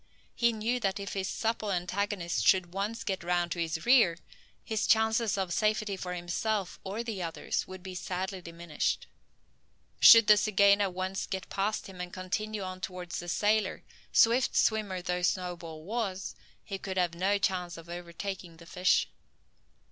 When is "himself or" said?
6.15-7.03